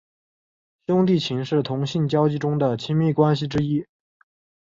[0.87, 3.85] 兄弟情是同性交际中的亲密关系之一。